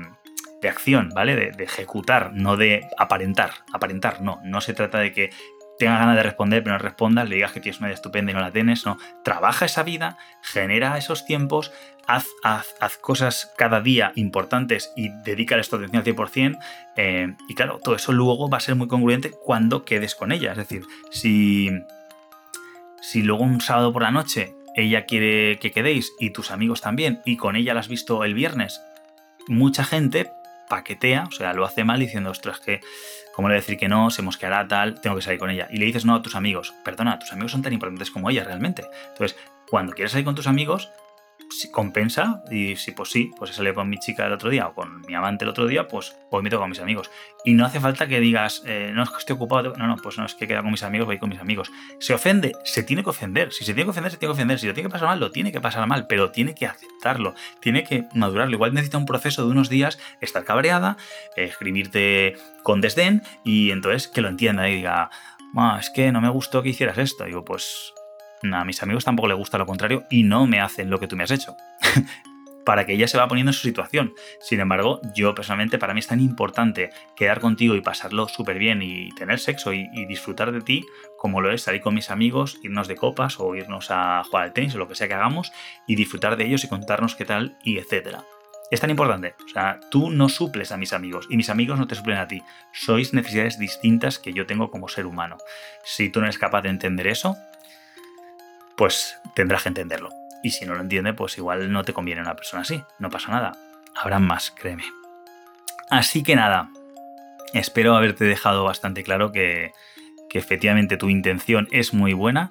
[0.62, 1.36] de, acción, ¿vale?
[1.36, 3.50] De, ejecutar, no de aparentar.
[3.72, 4.40] Aparentar, no.
[4.44, 5.30] No se trata de que
[5.78, 8.34] tenga ganas de responder, pero no respondas, le digas que tienes una vida estupenda y
[8.34, 8.98] no la tienes, no.
[9.24, 11.72] Trabaja esa vida, genera esos tiempos,
[12.06, 16.58] haz, haz, cosas cada día importantes y dedícales tu atención al 100%.
[16.96, 20.52] Eh, y claro, todo eso luego va a ser muy congruente cuando quedes con ella.
[20.52, 21.70] Es decir, si,
[23.00, 27.20] si luego un sábado por la noche ella quiere que quedéis y tus amigos también,
[27.24, 28.80] y con ella la has visto el viernes,
[29.48, 30.30] mucha gente
[30.68, 32.80] paquetea, o sea, lo hace mal diciendo, ostras, que
[33.32, 34.10] ¿Cómo le decir que no?
[34.10, 35.66] Se mosqueará tal, tengo que salir con ella.
[35.70, 36.74] Y le dices no a tus amigos.
[36.84, 38.84] Perdona, tus amigos son tan importantes como ella realmente.
[39.08, 39.38] Entonces,
[39.70, 40.90] cuando quieres salir con tus amigos,
[41.58, 44.66] si compensa y si pues sí, pues he salido con mi chica el otro día
[44.66, 47.10] o con mi amante el otro día, pues hoy me toco con mis amigos.
[47.44, 50.18] Y no hace falta que digas, eh, no es que estoy ocupado, no, no, pues
[50.18, 51.70] no es que queda con mis amigos, voy con mis amigos.
[51.98, 53.52] Se ofende, se tiene que ofender.
[53.52, 54.58] Si se tiene que ofender, se tiene que ofender.
[54.58, 57.34] Si lo tiene que pasar mal, lo tiene que pasar mal, pero tiene que aceptarlo,
[57.60, 58.54] tiene que madurarlo.
[58.54, 60.96] Igual necesita un proceso de unos días, estar cabreada,
[61.36, 65.10] escribirte con desdén y entonces que lo entienda y diga,
[65.78, 67.24] es que no me gustó que hicieras esto.
[67.24, 67.92] digo, pues
[68.52, 71.16] a mis amigos tampoco les gusta lo contrario y no me hacen lo que tú
[71.16, 71.56] me has hecho.
[72.64, 74.14] para que ella se va poniendo en su situación.
[74.40, 78.82] Sin embargo, yo personalmente, para mí es tan importante quedar contigo y pasarlo súper bien
[78.82, 80.84] y tener sexo y, disfrutar de ti,
[81.18, 84.52] como lo es salir con mis amigos, irnos de copas o irnos a jugar al
[84.52, 85.52] tenis o lo que sea que hagamos
[85.86, 88.24] y disfrutar de ellos y contarnos qué tal y etcétera.
[88.70, 89.34] Es tan importante.
[89.44, 92.26] O sea, tú no suples a mis amigos y mis amigos no te suplen a
[92.26, 92.42] ti.
[92.72, 95.36] Sois necesidades distintas que yo tengo como ser humano.
[95.84, 97.36] Si tú no eres capaz de entender eso,
[98.76, 100.10] pues tendrás que entenderlo.
[100.42, 102.82] Y si no lo entiende, pues igual no te conviene una persona así.
[102.98, 103.52] No pasa nada.
[103.94, 104.84] Habrá más, créeme.
[105.90, 106.70] Así que nada,
[107.52, 109.72] espero haberte dejado bastante claro que,
[110.30, 112.50] que efectivamente tu intención es muy buena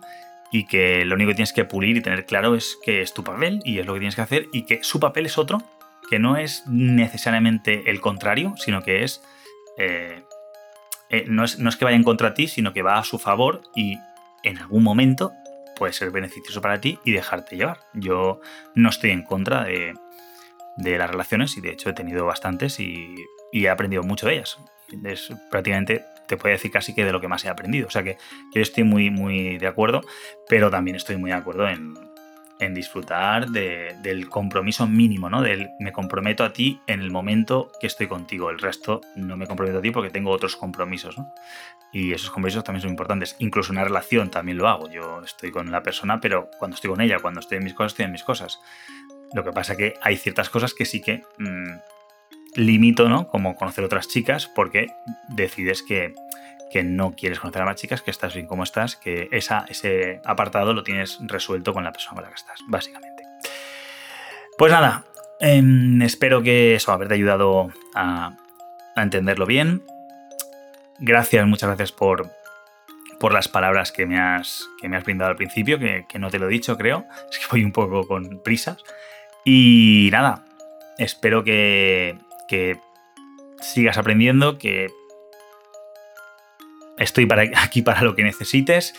[0.52, 3.24] y que lo único que tienes que pulir y tener claro es que es tu
[3.24, 5.64] papel y es lo que tienes que hacer y que su papel es otro,
[6.10, 9.24] que no es necesariamente el contrario, sino que es,
[9.78, 10.24] eh,
[11.10, 13.04] eh, no es, no es que vaya en contra de ti, sino que va a
[13.04, 13.98] su favor y
[14.44, 15.32] en algún momento
[15.82, 17.80] puede ser beneficioso para ti y dejarte llevar.
[17.96, 18.40] Yo
[18.76, 19.96] no estoy en contra de,
[20.78, 23.16] las relaciones y de hecho he tenido bastantes y,
[23.52, 24.60] he aprendido mucho de ellas.
[25.04, 27.88] Es prácticamente, te puedo decir casi que de lo que más he aprendido.
[27.88, 28.18] O sea que
[28.54, 30.02] yo estoy muy, muy de acuerdo,
[30.48, 31.96] pero también estoy muy de acuerdo en,
[32.62, 35.42] en disfrutar del compromiso mínimo, ¿no?
[35.42, 38.52] Del me comprometo a ti en el momento que estoy contigo.
[38.52, 41.34] El resto no me comprometo a ti porque tengo otros compromisos, ¿no?
[41.92, 43.36] Y esos compromisos también son importantes.
[43.40, 44.90] Incluso una relación también lo hago.
[44.90, 47.94] Yo estoy con la persona, pero cuando estoy con ella, cuando estoy en mis cosas,
[47.94, 48.60] estoy en mis cosas.
[49.34, 53.28] Lo que pasa que hay ciertas cosas que sí que mm, limito, ¿no?
[53.28, 54.94] Como conocer otras chicas, porque
[55.30, 56.14] decides que
[56.72, 60.22] que no quieres conocer a más chicas, que estás bien como estás, que esa, ese
[60.24, 63.24] apartado lo tienes resuelto con la persona con la que estás, básicamente.
[64.58, 65.06] Pues nada,
[65.40, 68.38] em, espero que eso haberte ayudado a,
[68.96, 69.84] entenderlo bien.
[71.00, 72.30] Gracias, muchas gracias por,
[73.20, 76.40] por las palabras que me has, que me has brindado al principio, que, no te
[76.40, 77.06] lo he dicho, creo.
[77.32, 78.84] Es que voy un poco con prisas.
[79.44, 80.46] Y nada,
[80.98, 82.18] espero que,
[82.48, 82.78] que
[83.62, 84.92] sigas aprendiendo, que
[87.02, 88.94] Estoy para, aquí para lo que necesites.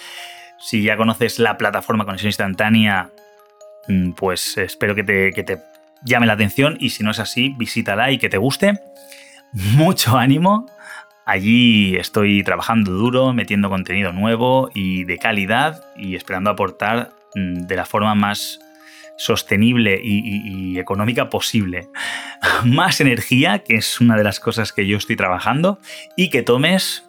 [0.59, 3.11] Si ya conoces la plataforma Conexión Instantánea,
[3.89, 5.59] mm, pues espero que te,
[6.05, 8.79] llame la atención y si no es así, visítala y que te guste.
[9.53, 10.67] Mucho ánimo.
[11.25, 17.77] Allí estoy trabajando duro, metiendo contenido nuevo y de calidad y esperando aportar mm, de
[17.77, 18.59] la forma más
[19.17, 21.89] sostenible y, y, económica posible.
[22.65, 25.79] Más energía, que es una de las cosas que yo estoy trabajando,
[26.17, 27.09] y que tomes,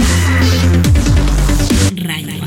[2.01, 2.40] Rayo.